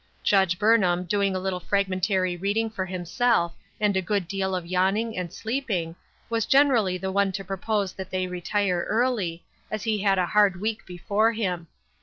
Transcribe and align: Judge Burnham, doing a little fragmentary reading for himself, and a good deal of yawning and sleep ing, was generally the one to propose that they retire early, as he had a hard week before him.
Judge 0.23 0.57
Burnham, 0.57 1.03
doing 1.03 1.35
a 1.35 1.39
little 1.39 1.59
fragmentary 1.59 2.35
reading 2.35 2.71
for 2.71 2.87
himself, 2.87 3.53
and 3.79 3.95
a 3.95 4.01
good 4.01 4.27
deal 4.27 4.55
of 4.55 4.65
yawning 4.65 5.15
and 5.15 5.31
sleep 5.31 5.69
ing, 5.69 5.95
was 6.27 6.47
generally 6.47 6.97
the 6.97 7.11
one 7.11 7.31
to 7.33 7.43
propose 7.45 7.93
that 7.93 8.09
they 8.09 8.25
retire 8.25 8.83
early, 8.89 9.43
as 9.69 9.83
he 9.83 9.99
had 10.01 10.17
a 10.17 10.25
hard 10.25 10.59
week 10.59 10.87
before 10.87 11.33
him. 11.33 11.67